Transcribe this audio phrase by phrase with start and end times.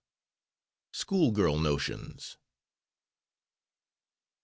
[0.93, 2.37] SCHOOL GIRL NOTIONS.